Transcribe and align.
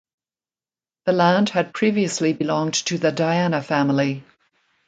The 1.05 1.11
land 1.11 1.49
had 1.49 1.75
previously 1.75 2.33
belonged 2.33 2.73
to 2.85 2.97
the 2.97 3.11
Diana 3.11 3.61
family. 3.61 4.23